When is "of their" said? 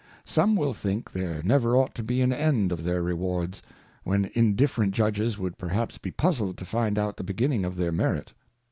2.71-3.03, 7.65-7.91